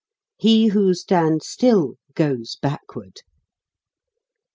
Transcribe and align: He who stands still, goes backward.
He 0.39 0.69
who 0.69 0.95
stands 0.95 1.47
still, 1.47 1.93
goes 2.15 2.55
backward. 2.59 3.21